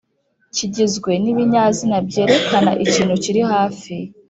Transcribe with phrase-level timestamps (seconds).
[0.55, 3.93] kigizwe n’ibinyazina byerekana ikintu kiri hafi